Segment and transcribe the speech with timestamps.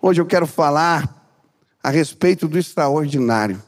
[0.00, 1.26] Hoje eu quero falar
[1.82, 3.60] a respeito do extraordinário.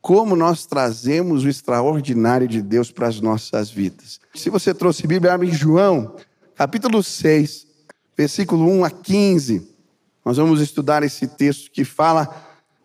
[0.00, 4.20] Como nós trazemos o extraordinário de Deus para as nossas vidas.
[4.34, 6.16] Se você trouxe Bíblia, abre em João,
[6.56, 7.66] capítulo 6,
[8.16, 9.68] versículo 1 a 15.
[10.24, 12.28] Nós vamos estudar esse texto que fala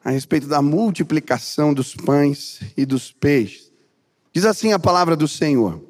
[0.05, 3.71] a respeito da multiplicação dos pães e dos peixes.
[4.31, 5.83] Diz assim a palavra do Senhor.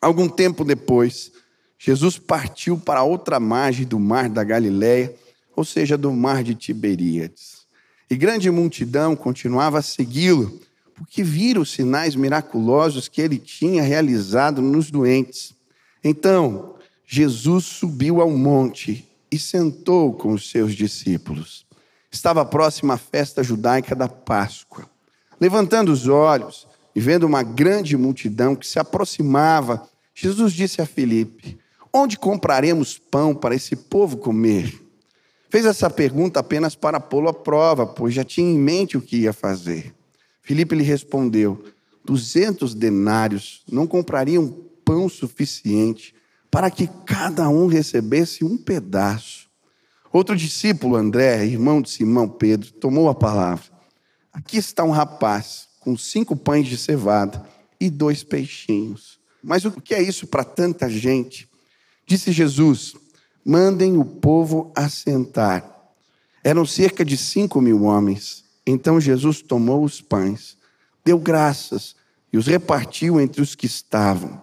[0.00, 1.32] Algum tempo depois,
[1.78, 5.14] Jesus partiu para outra margem do mar da Galileia
[5.58, 7.66] ou seja, do mar de Tiberíades.
[8.08, 10.60] E grande multidão continuava a segui-lo,
[10.94, 15.52] porque viram os sinais miraculosos que ele tinha realizado nos doentes.
[16.04, 21.66] Então, Jesus subiu ao monte e sentou com os seus discípulos.
[22.08, 24.88] Estava próxima a festa judaica da Páscoa.
[25.40, 31.58] Levantando os olhos e vendo uma grande multidão que se aproximava, Jesus disse a Filipe:
[31.92, 34.86] Onde compraremos pão para esse povo comer?
[35.50, 39.18] Fez essa pergunta apenas para pô-lo à prova, pois já tinha em mente o que
[39.18, 39.94] ia fazer.
[40.42, 41.64] Filipe lhe respondeu:
[42.04, 44.48] duzentos denários não comprariam
[44.84, 46.14] pão suficiente
[46.50, 49.48] para que cada um recebesse um pedaço.
[50.12, 53.64] Outro discípulo, André, irmão de Simão Pedro, tomou a palavra.
[54.32, 57.44] Aqui está um rapaz com cinco pães de cevada
[57.78, 59.18] e dois peixinhos.
[59.42, 61.48] Mas o que é isso para tanta gente?
[62.06, 62.94] Disse Jesus:
[63.48, 65.64] mandem o povo assentar.
[66.44, 68.44] Eram cerca de cinco mil homens.
[68.66, 70.58] Então Jesus tomou os pães,
[71.02, 71.96] deu graças
[72.30, 74.38] e os repartiu entre os que estavam,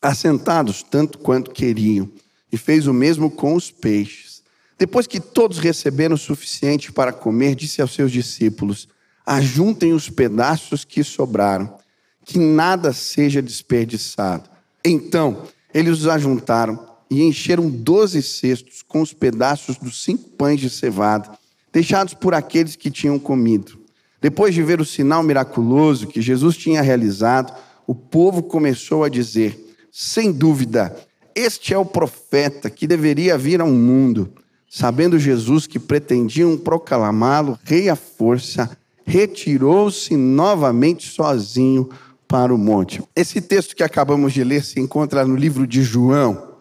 [0.00, 2.10] assentados tanto quanto queriam,
[2.50, 4.42] e fez o mesmo com os peixes.
[4.78, 8.88] Depois que todos receberam o suficiente para comer, disse aos seus discípulos:
[9.26, 11.76] Ajuntem os pedaços que sobraram,
[12.24, 14.48] que nada seja desperdiçado.
[14.82, 15.42] Então,
[15.74, 21.30] eles os ajuntaram e encheram doze cestos com os pedaços dos cinco pães de cevada,
[21.72, 23.78] deixados por aqueles que tinham comido.
[24.20, 27.54] Depois de ver o sinal miraculoso que Jesus tinha realizado,
[27.86, 29.56] o povo começou a dizer:
[29.92, 30.96] sem dúvida,
[31.36, 34.32] este é o profeta que deveria vir ao mundo.
[34.68, 38.76] Sabendo Jesus que pretendiam proclamá-lo rei à força,
[39.06, 41.88] retirou-se novamente sozinho
[42.26, 43.00] para o monte.
[43.14, 46.53] Esse texto que acabamos de ler se encontra no livro de João.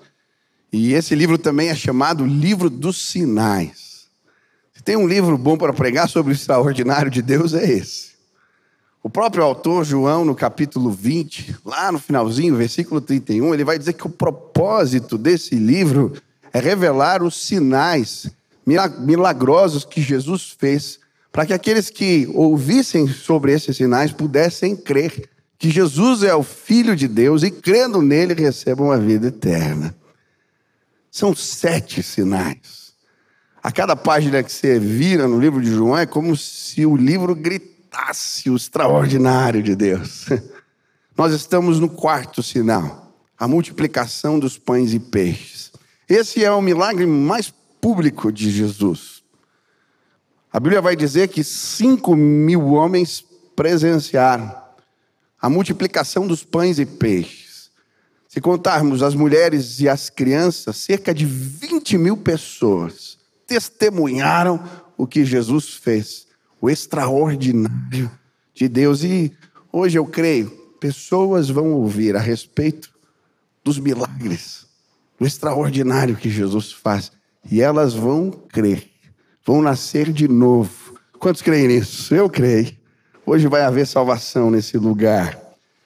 [0.73, 4.07] E esse livro também é chamado Livro dos Sinais.
[4.73, 8.13] Se tem um livro bom para pregar sobre o extraordinário de Deus, é esse.
[9.03, 13.93] O próprio autor, João, no capítulo 20, lá no finalzinho, versículo 31, ele vai dizer
[13.93, 16.13] que o propósito desse livro
[16.51, 18.31] é revelar os sinais
[18.65, 20.99] milagrosos que Jesus fez,
[21.31, 25.29] para que aqueles que ouvissem sobre esses sinais pudessem crer
[25.59, 29.95] que Jesus é o Filho de Deus e, crendo nele, recebam a vida eterna.
[31.13, 32.91] São sete sinais.
[33.61, 37.35] A cada página que você vira no livro de João é como se o livro
[37.35, 40.25] gritasse o extraordinário de Deus.
[41.15, 45.71] Nós estamos no quarto sinal, a multiplicação dos pães e peixes.
[46.09, 49.21] Esse é o milagre mais público de Jesus.
[50.51, 53.23] A Bíblia vai dizer que cinco mil homens
[53.55, 54.51] presenciaram
[55.39, 57.42] a multiplicação dos pães e peixes.
[58.33, 64.59] Se contarmos as mulheres e as crianças, cerca de 20 mil pessoas testemunharam
[64.97, 66.25] o que Jesus fez,
[66.59, 68.09] o extraordinário
[68.51, 69.03] de Deus.
[69.03, 69.31] E
[69.71, 70.49] hoje eu creio,
[70.79, 72.89] pessoas vão ouvir a respeito
[73.63, 74.65] dos milagres,
[75.19, 77.11] do extraordinário que Jesus faz,
[77.51, 78.89] e elas vão crer,
[79.45, 80.95] vão nascer de novo.
[81.19, 82.15] Quantos creem nisso?
[82.15, 82.75] Eu creio.
[83.27, 85.42] Hoje vai haver salvação nesse lugar.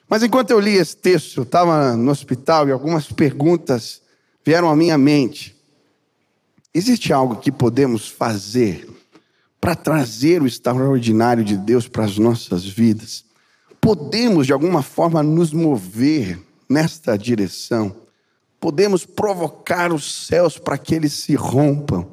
[0.08, 4.00] Mas enquanto eu li esse texto, eu estava no hospital e algumas perguntas
[4.44, 5.54] vieram à minha mente.
[6.72, 8.88] Existe algo que podemos fazer
[9.60, 13.24] para trazer o extraordinário de Deus para as nossas vidas?
[13.80, 16.38] Podemos, de alguma forma, nos mover
[16.68, 17.94] nesta direção?
[18.58, 22.08] Podemos provocar os céus para que eles se rompam?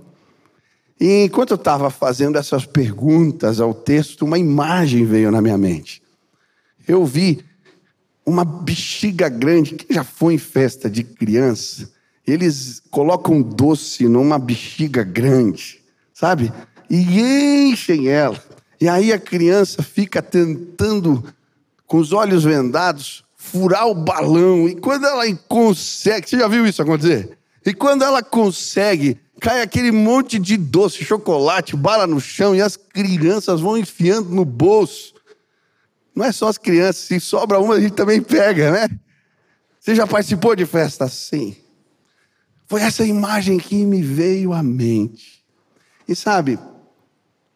[0.99, 6.01] E enquanto eu estava fazendo essas perguntas ao texto, uma imagem veio na minha mente.
[6.87, 7.43] Eu vi
[8.25, 9.75] uma bexiga grande.
[9.75, 11.91] Quem já foi em festa de criança?
[12.25, 15.79] Eles colocam doce numa bexiga grande,
[16.13, 16.51] sabe?
[16.89, 18.41] E enchem ela.
[18.81, 21.23] E aí a criança fica tentando,
[21.85, 24.67] com os olhos vendados, furar o balão.
[24.67, 27.37] E quando ela consegue, você já viu isso acontecer?
[27.65, 32.75] E quando ela consegue, cai aquele monte de doce, chocolate, bala no chão e as
[32.77, 35.14] crianças vão enfiando no bolso.
[36.15, 38.89] Não é só as crianças, se sobra uma, a gente também pega, né?
[39.79, 41.57] Você já participou de festa assim?
[42.67, 45.45] Foi essa imagem que me veio à mente.
[46.07, 46.57] E sabe,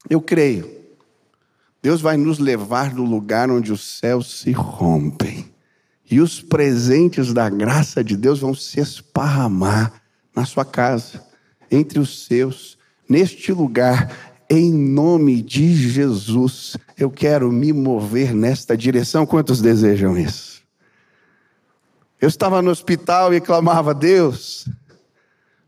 [0.09, 0.69] eu creio,
[1.81, 5.51] Deus vai nos levar no lugar onde os céus se rompem.
[6.11, 10.01] E os presentes da graça de Deus vão se esparramar
[10.35, 11.23] na sua casa,
[11.69, 12.77] entre os seus,
[13.07, 16.75] neste lugar, em nome de Jesus.
[16.97, 19.25] Eu quero me mover nesta direção.
[19.25, 20.63] Quantos desejam isso?
[22.19, 24.67] Eu estava no hospital e clamava: Deus,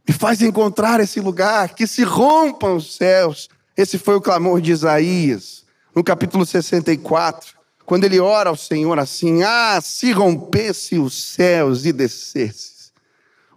[0.07, 3.47] me faz encontrar esse lugar, que se rompam os céus.
[3.77, 5.63] Esse foi o clamor de Isaías,
[5.95, 7.55] no capítulo 64,
[7.85, 12.91] quando ele ora ao Senhor assim: Ah, se rompesse os céus e descesses,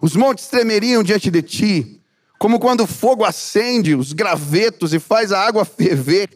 [0.00, 2.03] os montes tremeriam diante de ti,
[2.38, 6.28] como quando o fogo acende os gravetos e faz a água ferver.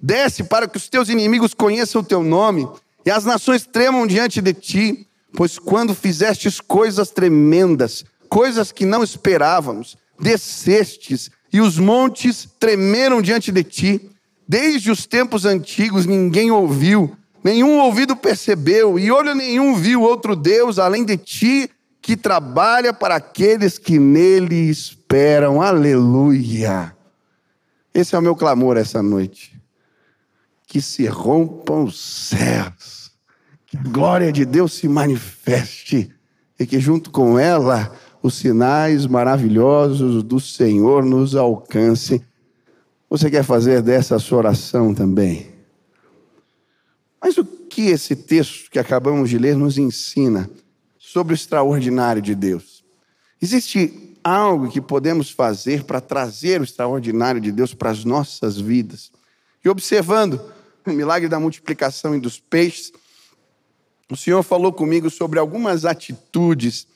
[0.00, 2.68] Desce para que os teus inimigos conheçam o teu nome
[3.04, 9.02] e as nações tremam diante de ti, pois quando fizestes coisas tremendas, coisas que não
[9.02, 14.10] esperávamos, descestes e os montes tremeram diante de ti.
[14.46, 20.78] Desde os tempos antigos ninguém ouviu, nenhum ouvido percebeu, e olho nenhum viu outro Deus
[20.78, 25.60] além de ti, que trabalha para aqueles que nele esperam.
[25.60, 26.94] Aleluia.
[27.92, 29.60] Esse é o meu clamor essa noite.
[30.66, 33.10] Que se rompam os céus,
[33.66, 36.14] que a glória de Deus se manifeste
[36.58, 37.92] e que junto com ela
[38.22, 42.22] os sinais maravilhosos do Senhor nos alcancem.
[43.08, 45.50] Você quer fazer dessa a sua oração também?
[47.20, 50.48] Mas o que esse texto que acabamos de ler nos ensina
[51.12, 52.84] sobre o extraordinário de Deus?
[53.40, 59.10] Existe algo que podemos fazer para trazer o extraordinário de Deus para as nossas vidas?
[59.64, 60.38] E observando
[60.86, 62.92] o milagre da multiplicação e dos peixes,
[64.10, 66.86] o Senhor falou comigo sobre algumas atitudes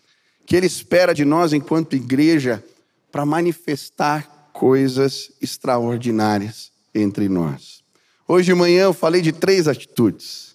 [0.44, 2.62] que Ele espera de nós, enquanto igreja,
[3.11, 7.82] para manifestar coisas extraordinárias entre nós.
[8.29, 10.55] Hoje de manhã eu falei de três atitudes.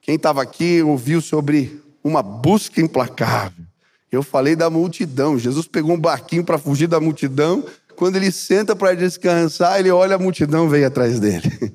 [0.00, 3.64] Quem estava aqui ouviu sobre uma busca implacável.
[4.12, 5.38] Eu falei da multidão.
[5.38, 7.64] Jesus pegou um barquinho para fugir da multidão.
[7.96, 11.74] Quando ele senta para descansar, ele olha a multidão veio atrás dele.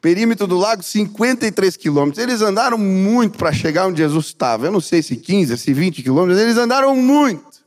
[0.00, 2.22] Perímetro do lago, 53 quilômetros.
[2.22, 4.66] Eles andaram muito para chegar onde Jesus estava.
[4.66, 7.64] Eu não sei se 15, se 20 quilômetros, eles andaram muito.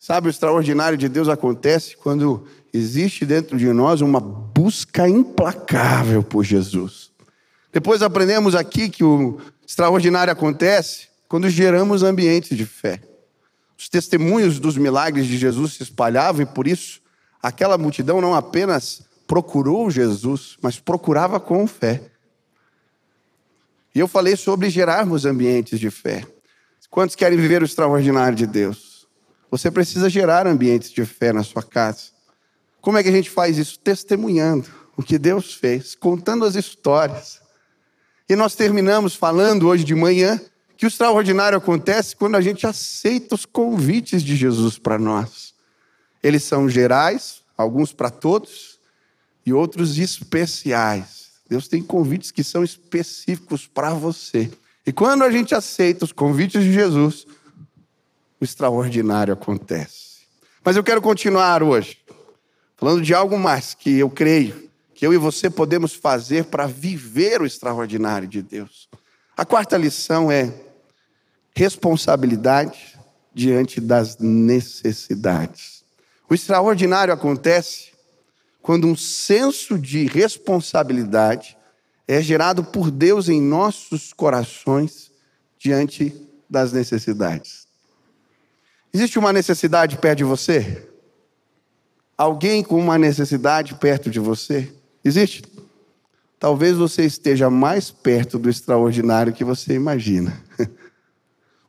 [0.00, 6.42] Sabe, o extraordinário de Deus acontece quando existe dentro de nós uma busca implacável por
[6.42, 7.12] Jesus.
[7.72, 9.38] Depois aprendemos aqui que o
[9.72, 13.00] extraordinário acontece quando geramos ambientes de fé.
[13.78, 17.00] Os testemunhos dos milagres de Jesus se espalhavam e por isso
[17.42, 22.02] aquela multidão não apenas procurou Jesus, mas procurava com fé.
[23.94, 26.22] E eu falei sobre gerarmos ambientes de fé.
[26.90, 29.08] Quantos querem viver o extraordinário de Deus?
[29.50, 32.10] Você precisa gerar ambientes de fé na sua casa.
[32.82, 33.78] Como é que a gente faz isso?
[33.78, 34.68] Testemunhando
[34.98, 37.41] o que Deus fez, contando as histórias.
[38.28, 40.40] E nós terminamos falando hoje de manhã
[40.76, 45.54] que o extraordinário acontece quando a gente aceita os convites de Jesus para nós.
[46.22, 48.78] Eles são gerais, alguns para todos,
[49.44, 51.30] e outros especiais.
[51.48, 54.50] Deus tem convites que são específicos para você.
[54.86, 57.26] E quando a gente aceita os convites de Jesus,
[58.40, 60.22] o extraordinário acontece.
[60.64, 61.98] Mas eu quero continuar hoje,
[62.76, 64.70] falando de algo mais que eu creio
[65.02, 68.88] que eu e você podemos fazer para viver o extraordinário de Deus.
[69.36, 70.54] A quarta lição é
[71.56, 72.96] responsabilidade
[73.34, 75.84] diante das necessidades.
[76.30, 77.90] O extraordinário acontece
[78.62, 81.58] quando um senso de responsabilidade
[82.06, 85.10] é gerado por Deus em nossos corações
[85.58, 86.14] diante
[86.48, 87.66] das necessidades.
[88.94, 90.88] Existe uma necessidade perto de você?
[92.16, 94.72] Alguém com uma necessidade perto de você?
[95.04, 95.42] Existe?
[96.38, 100.42] Talvez você esteja mais perto do extraordinário que você imagina.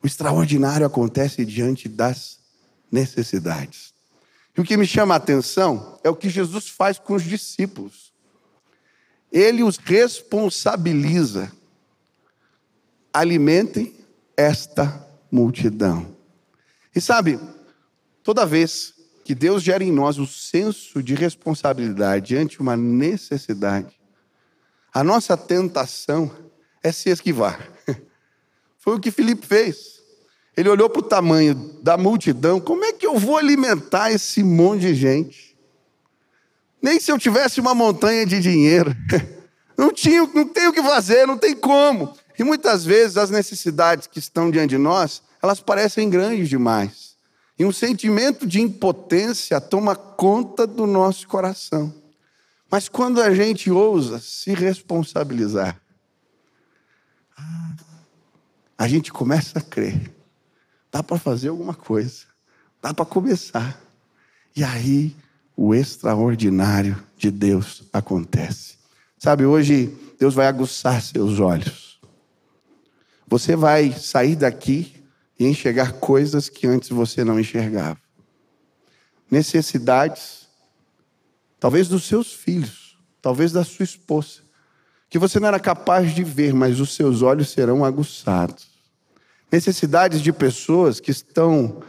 [0.02, 2.38] O extraordinário acontece diante das
[2.92, 3.94] necessidades.
[4.56, 8.12] E o que me chama a atenção é o que Jesus faz com os discípulos.
[9.32, 11.50] Ele os responsabiliza.
[13.14, 13.96] Alimentem
[14.36, 16.16] esta multidão.
[16.94, 17.40] E sabe,
[18.22, 18.93] toda vez
[19.24, 24.00] que Deus gera em nós o senso de responsabilidade diante de uma necessidade,
[24.94, 26.32] a nossa tentação
[26.84, 27.68] é se esquivar.
[28.78, 30.02] Foi o que Filipe fez.
[30.56, 34.82] Ele olhou para o tamanho da multidão: como é que eu vou alimentar esse monte
[34.82, 35.58] de gente?
[36.82, 38.96] Nem se eu tivesse uma montanha de dinheiro.
[39.76, 42.16] Não, tinha, não tem o que fazer, não tem como.
[42.38, 47.03] E muitas vezes as necessidades que estão diante de nós, elas parecem grandes demais.
[47.58, 51.94] E um sentimento de impotência toma conta do nosso coração.
[52.70, 55.80] Mas quando a gente ousa se responsabilizar,
[58.78, 60.12] a gente começa a crer.
[60.92, 62.26] Dá para fazer alguma coisa.
[62.82, 63.80] Dá para começar.
[64.56, 65.16] E aí
[65.56, 68.78] o extraordinário de Deus acontece.
[69.18, 72.00] Sabe, hoje Deus vai aguçar seus olhos.
[73.28, 75.03] Você vai sair daqui
[75.46, 78.00] enxergar coisas que antes você não enxergava.
[79.30, 80.48] Necessidades,
[81.60, 84.42] talvez dos seus filhos, talvez da sua esposa,
[85.10, 88.68] que você não era capaz de ver, mas os seus olhos serão aguçados.
[89.52, 91.84] Necessidades de pessoas que estão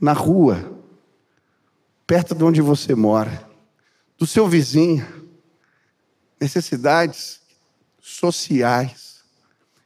[0.00, 0.72] na rua,
[2.06, 3.46] perto de onde você mora,
[4.18, 5.06] do seu vizinho,
[6.40, 7.40] necessidades
[8.00, 9.20] sociais.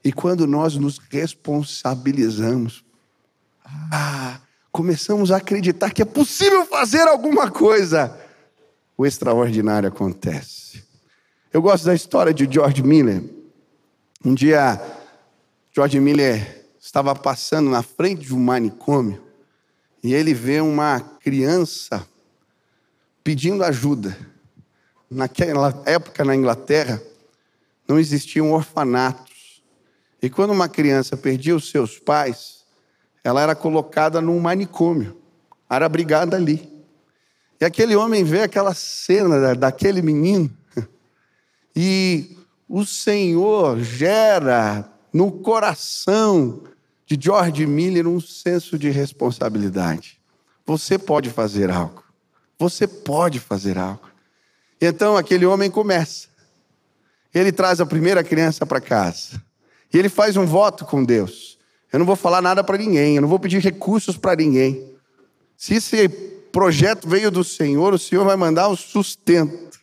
[0.05, 2.84] E quando nós nos responsabilizamos,
[3.65, 4.41] ah,
[4.71, 8.19] começamos a acreditar que é possível fazer alguma coisa,
[8.97, 10.85] o extraordinário acontece.
[11.53, 13.23] Eu gosto da história de George Miller.
[14.25, 14.81] Um dia,
[15.73, 19.23] George Miller estava passando na frente de um manicômio
[20.03, 22.07] e ele vê uma criança
[23.23, 24.17] pedindo ajuda.
[25.11, 27.01] Naquela época na Inglaterra,
[27.89, 29.63] não existiam orfanatos.
[30.21, 32.54] E quando uma criança perdia os seus pais,
[33.25, 35.17] ela era colocada num manicômio,
[35.69, 36.71] era abrigada ali.
[37.61, 40.51] E aquele homem vê aquela cena daquele menino,
[41.75, 42.37] e
[42.69, 46.63] o Senhor gera no coração
[47.07, 50.21] de George Miller um senso de responsabilidade.
[50.67, 52.03] Você pode fazer algo.
[52.59, 54.09] Você pode fazer algo.
[54.81, 56.29] Então aquele homem começa.
[57.33, 59.43] Ele traz a primeira criança para casa.
[59.93, 61.54] E ele faz um voto com Deus.
[61.95, 64.85] Eu não vou falar nada para ninguém, eu não vou pedir recursos para ninguém.
[65.57, 66.09] Se esse
[66.51, 69.79] projeto veio do Senhor, o Senhor vai mandar o sustento.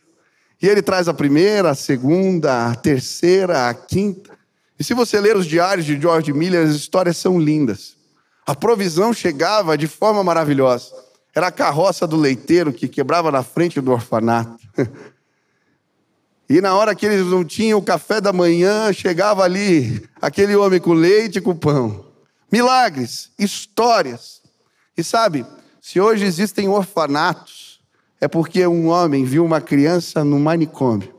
[0.60, 4.38] E ele traz a primeira, a segunda, a terceira, a quinta.
[4.78, 7.96] E se você ler os diários de George Miller, as histórias são lindas.
[8.46, 10.92] A provisão chegava de forma maravilhosa.
[11.34, 14.58] Era a carroça do leiteiro que quebrava na frente do orfanato.
[16.52, 20.78] E na hora que eles não tinham o café da manhã, chegava ali aquele homem
[20.78, 22.04] com leite e com pão.
[22.52, 24.42] Milagres, histórias.
[24.94, 25.46] E sabe,
[25.80, 27.80] se hoje existem orfanatos,
[28.20, 31.14] é porque um homem viu uma criança no manicômio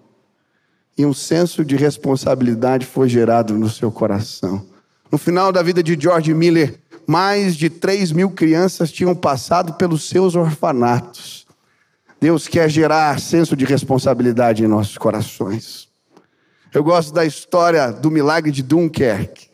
[0.95, 4.63] e um senso de responsabilidade foi gerado no seu coração.
[5.11, 10.07] No final da vida de George Miller, mais de 3 mil crianças tinham passado pelos
[10.07, 11.42] seus orfanatos.
[12.23, 15.89] Deus quer gerar senso de responsabilidade em nossos corações.
[16.73, 19.49] Eu gosto da história do milagre de Dunkerque.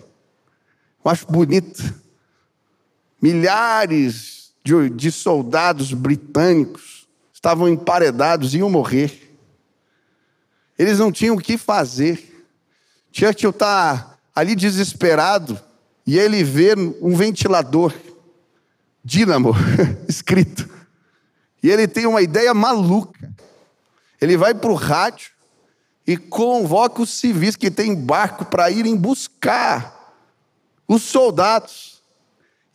[1.04, 1.82] Eu acho bonito.
[3.20, 9.36] Milhares de, de soldados britânicos estavam emparedados, iam morrer.
[10.78, 12.46] Eles não tinham o que fazer.
[13.12, 15.60] Churchill está ali desesperado,
[16.06, 17.96] e ele vê um ventilador,
[19.04, 19.56] dínamo,
[20.08, 20.69] escrito.
[21.62, 23.32] E ele tem uma ideia maluca.
[24.22, 25.32] Ele vai para o rádio
[26.06, 30.14] e convoca os civis que têm barco para irem buscar
[30.88, 32.02] os soldados.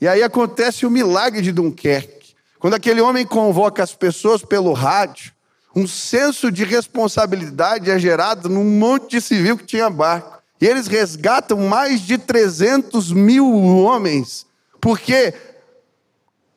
[0.00, 2.35] E aí acontece o milagre de Dunkerque.
[2.59, 5.33] Quando aquele homem convoca as pessoas pelo rádio,
[5.75, 10.43] um senso de responsabilidade é gerado num monte de civil que tinha barco.
[10.61, 14.47] E eles resgatam mais de 300 mil homens,
[14.81, 15.35] porque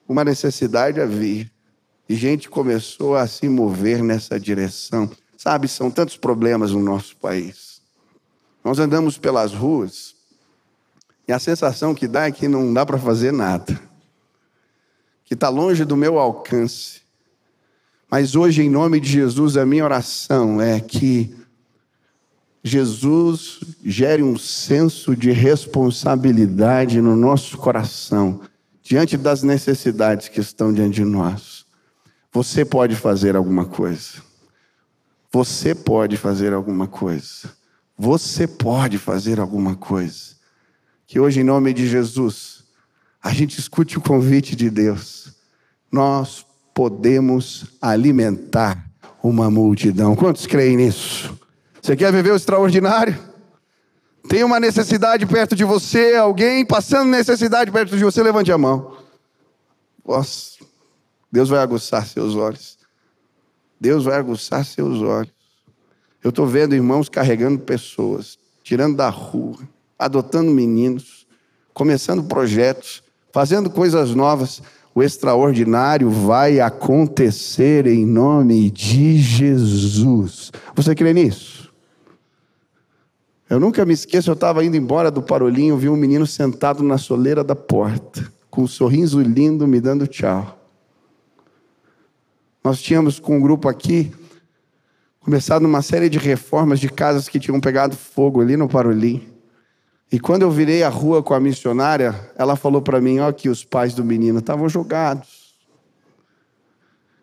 [0.08, 1.50] uma necessidade havia.
[2.10, 5.10] E gente começou a se mover nessa direção.
[5.38, 7.82] Sabe, são tantos problemas no nosso país.
[8.64, 10.16] Nós andamos pelas ruas
[11.28, 13.78] e a sensação que dá é que não dá para fazer nada,
[15.26, 17.02] que está longe do meu alcance.
[18.10, 21.36] Mas hoje, em nome de Jesus, a minha oração é que
[22.64, 28.42] Jesus gere um senso de responsabilidade no nosso coração,
[28.82, 31.67] diante das necessidades que estão diante de nós.
[32.32, 34.22] Você pode fazer alguma coisa.
[35.32, 37.52] Você pode fazer alguma coisa.
[37.98, 40.36] Você pode fazer alguma coisa.
[41.06, 42.64] Que hoje, em nome de Jesus,
[43.22, 45.34] a gente escute o convite de Deus.
[45.92, 48.86] Nós podemos alimentar
[49.24, 50.16] uma multidão.
[50.16, 51.38] Quantos creem nisso?
[51.82, 53.18] Você quer viver o extraordinário?
[54.28, 58.98] Tem uma necessidade perto de você, alguém passando necessidade perto de você, levante a mão.
[60.06, 60.57] Nossa,
[61.32, 62.78] Deus vai aguçar seus olhos.
[63.80, 65.34] Deus vai aguçar seus olhos.
[66.24, 69.60] Eu estou vendo irmãos carregando pessoas, tirando da rua,
[69.98, 71.28] adotando meninos,
[71.74, 74.62] começando projetos, fazendo coisas novas.
[74.96, 80.52] O extraordinário vai acontecer em nome de Jesus.
[80.76, 81.72] Você crê nisso?
[83.50, 86.98] Eu nunca me esqueço, eu estava indo embora do parolinho, vi um menino sentado na
[86.98, 90.57] soleira da porta, com um sorriso lindo, me dando tchau.
[92.68, 94.12] Nós tínhamos com um grupo aqui
[95.22, 99.26] começado uma série de reformas de casas que tinham pegado fogo ali no parolim.
[100.12, 103.48] E quando eu virei a rua com a missionária, ela falou para mim: Ó, que
[103.48, 105.56] os pais do menino estavam jogados.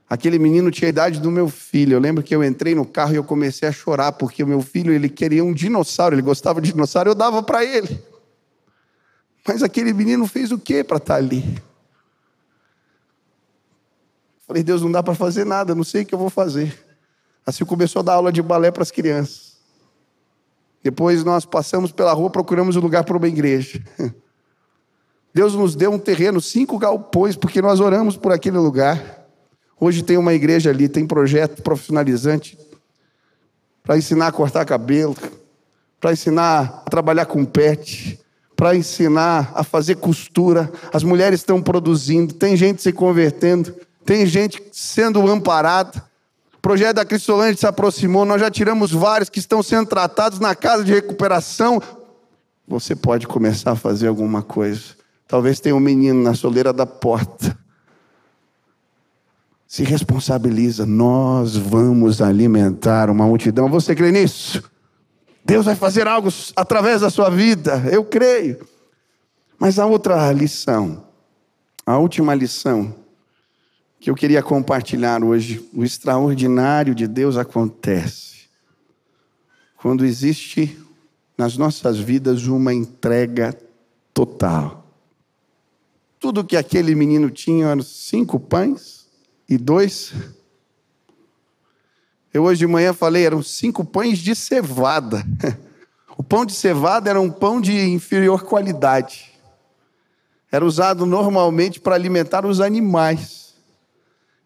[0.08, 1.92] Aquele menino tinha a idade do meu filho.
[1.92, 4.62] Eu lembro que eu entrei no carro e eu comecei a chorar, porque o meu
[4.62, 8.02] filho ele queria um dinossauro, ele gostava de dinossauro, eu dava para ele.
[9.46, 11.62] Mas aquele menino fez o que para estar tá ali?
[14.46, 16.78] Falei, Deus, não dá para fazer nada, não sei o que eu vou fazer.
[17.46, 19.54] Assim começou a dar aula de balé para as crianças.
[20.82, 23.82] Depois nós passamos pela rua, procuramos um lugar para uma igreja.
[25.32, 29.26] Deus nos deu um terreno, cinco galpões, porque nós oramos por aquele lugar.
[29.80, 32.56] Hoje tem uma igreja ali, tem projeto profissionalizante
[33.82, 35.16] para ensinar a cortar cabelo,
[36.00, 38.20] para ensinar a trabalhar com pet,
[38.54, 40.72] para ensinar a fazer costura.
[40.92, 43.74] As mulheres estão produzindo, tem gente se convertendo,
[44.04, 46.02] tem gente sendo amparada
[46.64, 50.82] projeto da Cristolândia se aproximou, nós já tiramos vários que estão sendo tratados na casa
[50.82, 51.78] de recuperação.
[52.66, 54.80] Você pode começar a fazer alguma coisa.
[55.28, 57.54] Talvez tenha um menino na soleira da porta.
[59.68, 63.68] Se responsabiliza, nós vamos alimentar uma multidão.
[63.68, 64.64] Você crê nisso?
[65.44, 68.66] Deus vai fazer algo através da sua vida, eu creio.
[69.58, 71.04] Mas a outra lição,
[71.84, 73.03] a última lição,
[74.04, 75.66] que eu queria compartilhar hoje.
[75.72, 78.50] O extraordinário de Deus acontece
[79.78, 80.78] quando existe
[81.38, 83.58] nas nossas vidas uma entrega
[84.12, 84.86] total.
[86.20, 89.06] Tudo que aquele menino tinha eram cinco pães
[89.48, 90.12] e dois.
[92.30, 95.24] Eu hoje de manhã falei, eram cinco pães de cevada.
[96.16, 99.32] O pão de cevada era um pão de inferior qualidade.
[100.52, 103.43] Era usado normalmente para alimentar os animais.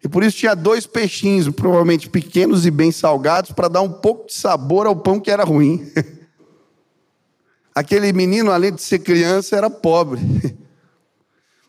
[0.03, 4.27] E por isso tinha dois peixinhos, provavelmente pequenos e bem salgados, para dar um pouco
[4.27, 5.91] de sabor ao pão que era ruim.
[7.75, 10.21] Aquele menino, além de ser criança, era pobre.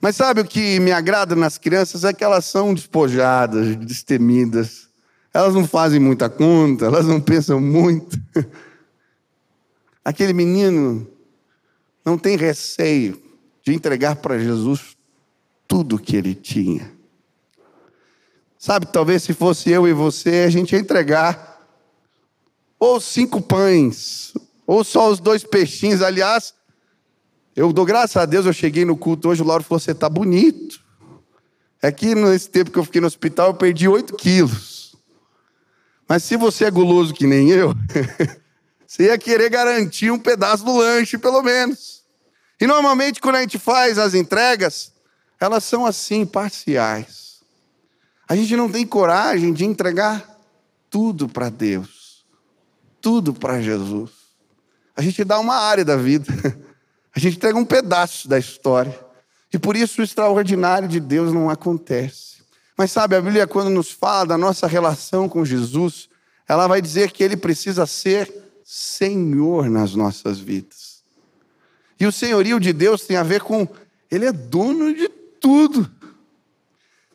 [0.00, 2.04] Mas sabe o que me agrada nas crianças?
[2.04, 4.88] É que elas são despojadas, destemidas.
[5.32, 8.18] Elas não fazem muita conta, elas não pensam muito.
[10.04, 11.06] Aquele menino
[12.04, 13.20] não tem receio
[13.62, 14.96] de entregar para Jesus
[15.68, 16.99] tudo o que ele tinha.
[18.60, 21.58] Sabe, talvez se fosse eu e você, a gente ia entregar
[22.78, 24.34] ou cinco pães,
[24.66, 26.02] ou só os dois peixinhos.
[26.02, 26.52] Aliás,
[27.56, 30.10] eu dou graças a Deus, eu cheguei no culto hoje, o Lauro falou: você está
[30.10, 30.78] bonito.
[31.80, 34.94] É que nesse tempo que eu fiquei no hospital, eu perdi oito quilos.
[36.06, 37.74] Mas se você é guloso que nem eu,
[38.86, 42.02] você ia querer garantir um pedaço do lanche, pelo menos.
[42.60, 44.92] E normalmente, quando a gente faz as entregas,
[45.40, 47.19] elas são assim, parciais.
[48.30, 50.38] A gente não tem coragem de entregar
[50.88, 52.24] tudo para Deus,
[53.00, 54.12] tudo para Jesus.
[54.94, 56.32] A gente dá uma área da vida,
[57.12, 58.96] a gente entrega um pedaço da história.
[59.52, 62.36] E por isso o extraordinário de Deus não acontece.
[62.78, 66.08] Mas sabe, a Bíblia, quando nos fala da nossa relação com Jesus,
[66.46, 68.32] ela vai dizer que ele precisa ser
[68.64, 71.02] Senhor nas nossas vidas.
[71.98, 73.66] E o senhorio de Deus tem a ver com,
[74.08, 75.90] ele é dono de tudo.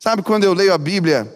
[0.06, 1.36] Sabe, quando eu leio a Bíblia,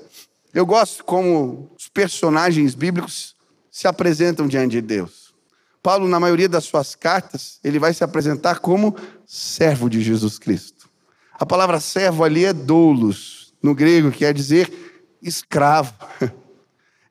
[0.54, 3.36] eu gosto como os personagens bíblicos
[3.72, 5.34] se apresentam diante de Deus.
[5.82, 10.88] Paulo, na maioria das suas cartas, ele vai se apresentar como servo de Jesus Cristo.
[11.34, 14.72] A palavra servo ali é doulos, no grego, quer dizer
[15.20, 15.96] escravo.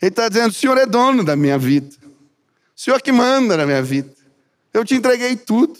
[0.00, 3.66] Ele está dizendo: o Senhor é dono da minha vida, o Senhor que manda na
[3.66, 4.14] minha vida.
[4.72, 5.76] Eu te entreguei tudo.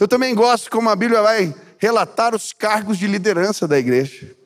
[0.00, 4.39] Eu também gosto como a Bíblia vai relatar os cargos de liderança da igreja.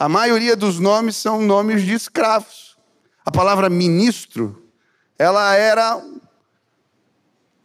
[0.00, 2.74] A maioria dos nomes são nomes de escravos.
[3.22, 4.64] A palavra ministro,
[5.18, 6.02] ela era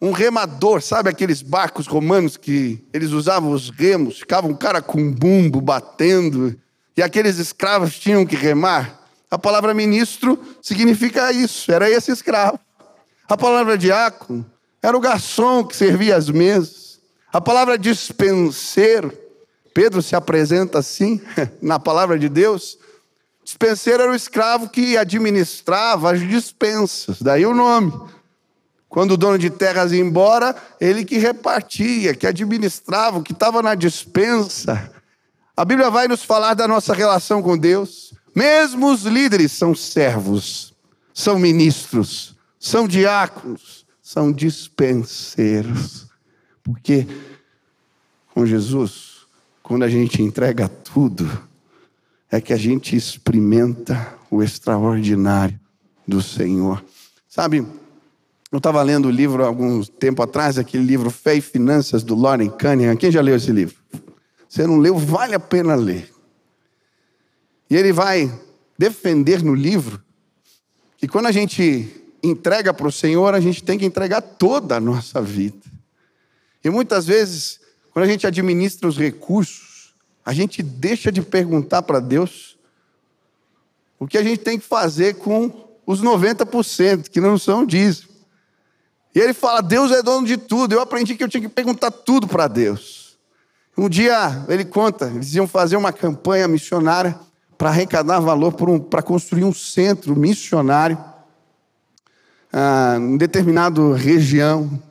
[0.01, 5.13] um remador, sabe aqueles barcos romanos que eles usavam os remos, ficava um cara com
[5.13, 6.59] bumbo batendo,
[6.97, 8.99] e aqueles escravos tinham que remar?
[9.31, 12.59] A palavra ministro significa isso, era esse escravo.
[13.29, 14.45] A palavra diácono
[14.83, 16.99] era o garçom que servia as mesas.
[17.31, 19.24] A palavra dispenseiro
[19.75, 21.19] Pedro se apresenta assim
[21.61, 22.79] na palavra de Deus.
[23.43, 27.91] Dispenseiro era o escravo que administrava as dispensas, daí o nome.
[28.88, 33.75] Quando o dono de terras ia embora, ele que repartia, que administrava, que estava na
[33.75, 34.89] dispensa.
[35.57, 38.13] A Bíblia vai nos falar da nossa relação com Deus.
[38.33, 40.73] Mesmo os líderes são servos,
[41.13, 46.07] são ministros, são diáconos, são dispenseiros.
[46.63, 47.05] Porque
[48.33, 49.14] com Jesus,
[49.65, 51.28] quando a gente entrega tudo,
[52.30, 55.60] é que a gente experimenta o extraordinário
[56.08, 56.86] do Senhor.
[57.28, 57.65] Sabe,
[58.51, 62.13] eu estava lendo o livro há algum tempo atrás, aquele livro Fé e Finanças do
[62.13, 62.95] Lauren Cunningham.
[62.95, 63.75] Quem já leu esse livro?
[64.47, 66.13] Você não leu, vale a pena ler.
[67.67, 68.32] E ele vai
[68.78, 69.99] defender no livro
[70.95, 74.80] que quando a gente entrega para o Senhor, a gente tem que entregar toda a
[74.80, 75.58] nossa vida.
[76.63, 77.64] E muitas vezes,
[77.95, 79.93] quando a gente administra os recursos,
[80.25, 82.58] a gente deixa de perguntar para Deus
[83.97, 88.10] o que a gente tem que fazer com os 90% que não são dízimo.
[89.15, 90.73] E ele fala: Deus é dono de tudo.
[90.73, 93.17] Eu aprendi que eu tinha que perguntar tudo para Deus.
[93.77, 97.17] Um dia, ele conta, eles iam fazer uma campanha missionária
[97.58, 101.01] para arrecadar valor para um, construir um centro missionário
[102.51, 104.84] ah, em determinada região.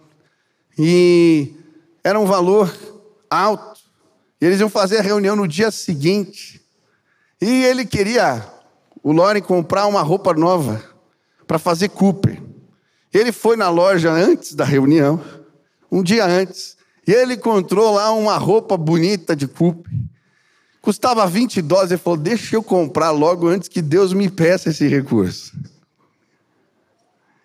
[0.79, 1.53] E
[2.03, 2.94] era um valor
[3.35, 3.81] alto.
[4.41, 6.61] E eles iam fazer a reunião no dia seguinte.
[7.41, 8.45] E ele queria,
[9.03, 10.83] o Loren, comprar uma roupa nova
[11.47, 12.43] para fazer Cooper.
[13.13, 15.23] Ele foi na loja antes da reunião,
[15.91, 19.93] um dia antes, e ele encontrou lá uma roupa bonita de Cooper.
[20.81, 21.93] Custava 20 dólares.
[21.93, 25.53] Ele falou: Deixa eu comprar logo antes que Deus me peça esse recurso.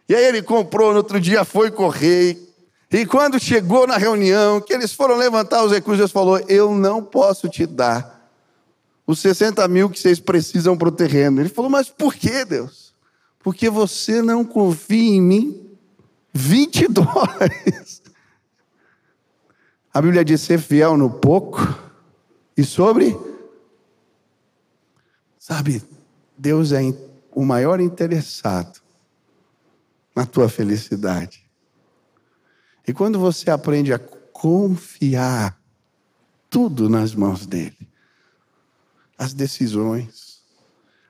[0.10, 2.49] E aí ele comprou, no outro dia foi correr.
[2.92, 7.04] E quando chegou na reunião, que eles foram levantar os recursos, Deus falou: Eu não
[7.04, 8.20] posso te dar
[9.06, 11.42] os 60 mil que vocês precisam para o terreno.
[11.42, 12.94] Ele falou: Mas por que, Deus?
[13.40, 15.78] Porque você não confia em mim?
[16.34, 18.02] 20 dólares.
[19.94, 21.60] A Bíblia diz: ser fiel no pouco
[22.58, 23.16] e sobre
[25.50, 25.82] Sabe,
[26.38, 26.82] Deus é
[27.32, 28.80] o maior interessado
[30.16, 31.49] na tua felicidade.
[32.90, 35.62] E quando você aprende a confiar
[36.50, 37.88] tudo nas mãos dele,
[39.16, 40.42] as decisões,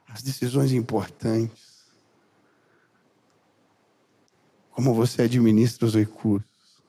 [0.05, 1.85] as decisões importantes,
[4.71, 6.83] como você administra os recursos,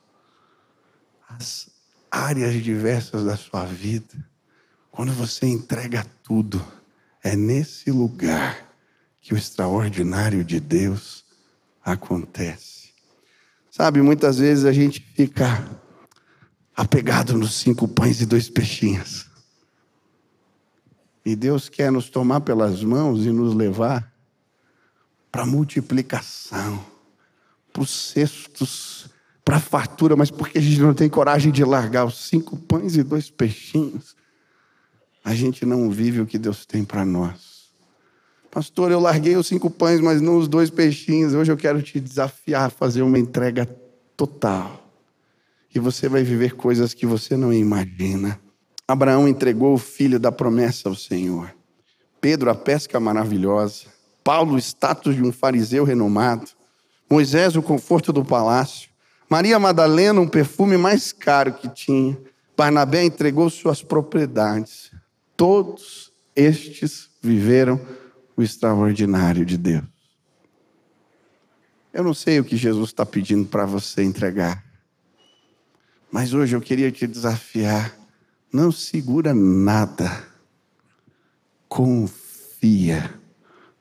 [1.29, 1.69] as
[2.11, 4.29] áreas diversas da sua vida,
[4.91, 6.61] quando você entrega tudo,
[7.23, 8.75] é nesse lugar
[9.21, 11.23] que o extraordinário de Deus
[11.81, 12.80] acontece.
[13.71, 15.65] Sabe, muitas vezes a gente fica
[16.75, 19.27] apegado nos cinco pães e dois peixinhos.
[21.25, 24.11] E Deus quer nos tomar pelas mãos e nos levar
[25.31, 26.85] para a multiplicação,
[27.71, 29.09] para os cestos,
[29.45, 32.97] para a fartura, mas porque a gente não tem coragem de largar os cinco pães
[32.97, 34.17] e dois peixinhos,
[35.23, 37.50] a gente não vive o que Deus tem para nós.
[38.51, 41.33] Pastor, eu larguei os cinco pães, mas não os dois peixinhos.
[41.33, 43.65] Hoje eu quero te desafiar a fazer uma entrega
[44.17, 44.85] total.
[45.73, 48.37] E você vai viver coisas que você não imagina.
[48.85, 51.55] Abraão entregou o filho da promessa ao Senhor.
[52.19, 53.85] Pedro, a pesca maravilhosa.
[54.21, 56.49] Paulo, o status de um fariseu renomado.
[57.09, 58.89] Moisés, o conforto do palácio.
[59.29, 62.17] Maria Madalena, um perfume mais caro que tinha.
[62.57, 64.91] Barnabé entregou suas propriedades.
[65.37, 67.79] Todos estes viveram
[68.41, 69.85] o extraordinário de Deus.
[71.93, 74.63] Eu não sei o que Jesus está pedindo para você entregar,
[76.11, 77.95] mas hoje eu queria te desafiar.
[78.51, 80.25] Não segura nada,
[81.69, 83.13] confia,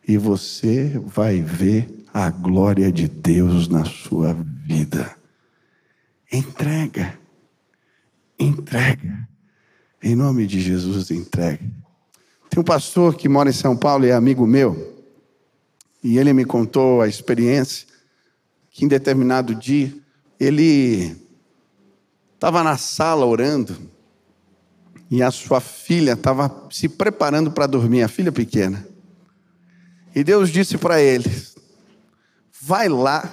[0.06, 5.16] e você vai ver a glória de Deus na sua vida.
[6.30, 7.18] Entrega,
[8.38, 9.28] entrega.
[10.02, 11.72] Em nome de Jesus, entregue.
[12.50, 14.92] Tem um pastor que mora em São Paulo e é amigo meu,
[16.02, 17.86] e ele me contou a experiência
[18.72, 19.94] que em determinado dia
[20.38, 21.16] ele
[22.34, 23.76] estava na sala orando
[25.08, 28.84] e a sua filha estava se preparando para dormir, a filha pequena.
[30.14, 31.30] E Deus disse para ele:
[32.60, 33.32] vai lá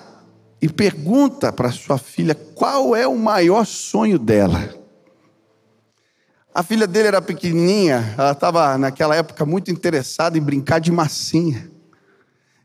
[0.61, 4.86] e pergunta para sua filha qual é o maior sonho dela.
[6.57, 11.69] A filha dele era pequenininha, ela estava naquela época muito interessada em brincar de massinha.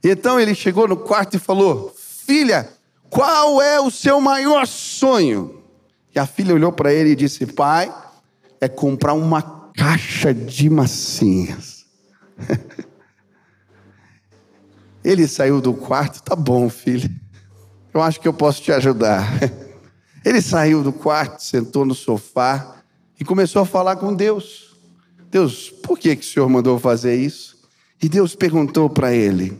[0.02, 2.70] Então ele chegou no quarto e falou: Filha,
[3.10, 5.62] qual é o seu maior sonho?
[6.14, 7.94] E a filha olhou para ele e disse: Pai,
[8.62, 9.42] é comprar uma
[9.76, 11.84] caixa de massinhas.
[15.04, 17.10] ele saiu do quarto, tá bom, filho.
[17.92, 19.28] Eu acho que eu posso te ajudar.
[20.24, 22.81] Ele saiu do quarto, sentou no sofá
[23.22, 24.74] e começou a falar com Deus.
[25.30, 27.56] Deus, por que, que o Senhor mandou fazer isso?
[28.02, 29.56] E Deus perguntou para ele: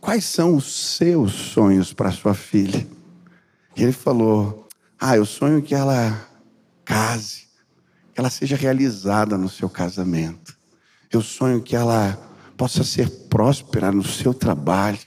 [0.00, 2.86] Quais são os seus sonhos para sua filha?
[3.76, 4.68] E ele falou:
[5.00, 6.28] Ah, eu sonho que ela
[6.84, 7.48] case,
[8.14, 10.56] que ela seja realizada no seu casamento.
[11.10, 12.16] Eu sonho que ela
[12.56, 15.00] possa ser próspera no seu trabalho,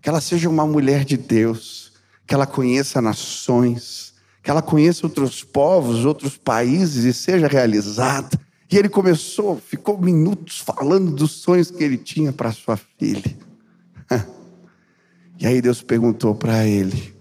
[0.00, 1.92] que ela seja uma mulher de Deus,
[2.24, 4.05] que ela conheça nações,
[4.46, 8.38] que ela conheça outros povos, outros países e seja realizada.
[8.70, 13.36] E ele começou, ficou minutos falando dos sonhos que ele tinha para sua filha.
[15.38, 17.12] E aí Deus perguntou para ele: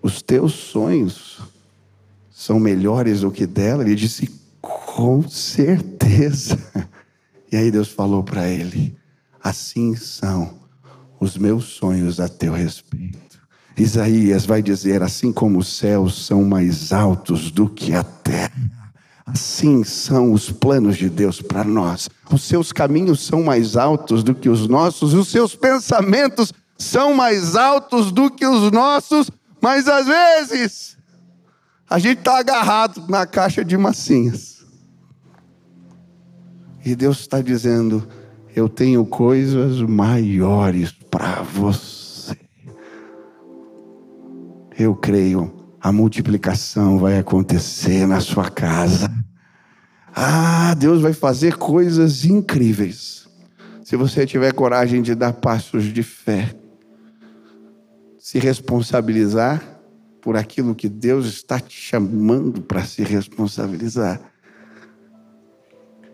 [0.00, 1.40] Os teus sonhos
[2.30, 3.82] são melhores do que dela?
[3.82, 6.56] Ele disse: Com certeza.
[7.50, 8.96] E aí Deus falou para ele:
[9.42, 10.58] Assim são
[11.20, 13.31] os meus sonhos a teu respeito.
[13.76, 18.82] Isaías vai dizer: Assim como os céus são mais altos do que a terra
[19.32, 22.08] Assim são os planos de Deus para nós.
[22.30, 27.54] Os seus caminhos são mais altos do que os nossos, os seus pensamentos são mais
[27.54, 29.30] altos do que os nossos,
[29.60, 30.98] mas às vezes
[31.88, 34.66] a gente está agarrado na caixa de massinhas.
[36.84, 38.06] E Deus está dizendo:
[38.56, 42.01] Eu tenho coisas maiores para você.
[44.78, 49.12] Eu creio a multiplicação vai acontecer na sua casa.
[50.14, 53.28] Ah, Deus vai fazer coisas incríveis.
[53.82, 56.54] Se você tiver coragem de dar passos de fé,
[58.16, 59.60] se responsabilizar
[60.20, 64.20] por aquilo que Deus está te chamando para se responsabilizar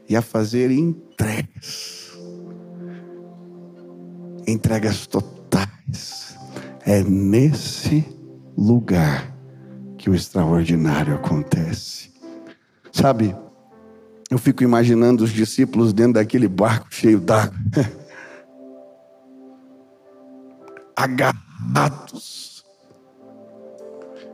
[0.09, 2.17] e a fazer entregas.
[4.47, 6.39] Entregas totais.
[6.87, 8.18] É nesse
[8.59, 9.33] lugar
[9.97, 12.11] que o extraordinário acontece.
[12.93, 13.37] Sabe,
[14.29, 17.57] eu fico imaginando os discípulos dentro daquele barco cheio d'água,
[20.97, 22.65] agarrados.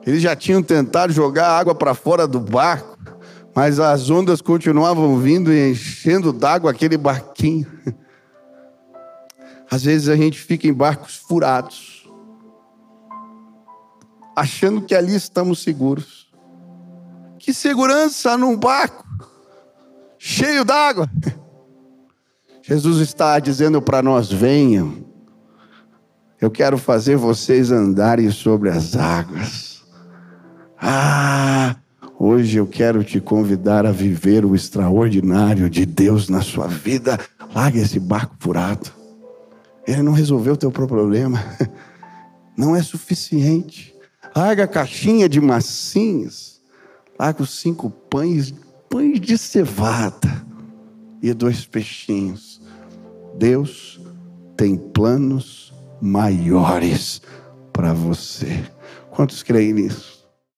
[0.07, 2.97] Eles já tinham tentado jogar água para fora do barco,
[3.55, 7.67] mas as ondas continuavam vindo e enchendo d'água aquele barquinho.
[9.71, 11.94] Às vezes a gente fica em barcos furados
[14.35, 16.33] achando que ali estamos seguros.
[17.39, 19.05] Que segurança num barco
[20.19, 21.11] cheio d'água.
[22.63, 25.05] Jesus está dizendo para nós: venham,
[26.41, 29.85] eu quero fazer vocês andarem sobre as águas.
[30.81, 31.77] Ah,
[32.19, 37.19] hoje eu quero te convidar a viver o extraordinário de Deus na sua vida.
[37.55, 38.91] Larga esse barco furado.
[39.87, 41.43] Ele não resolveu o teu problema.
[42.57, 43.94] Não é suficiente.
[44.35, 46.61] Larga a caixinha de massinhas.
[47.19, 48.53] Larga os cinco pães,
[48.91, 50.45] pães de cevada
[51.23, 52.61] e dois peixinhos.
[53.39, 54.01] Deus
[54.57, 57.23] tem planos maiores
[57.73, 58.65] para você.
[59.11, 60.24] Quantos creem nisso?